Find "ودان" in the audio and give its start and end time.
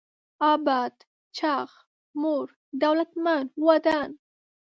3.65-4.11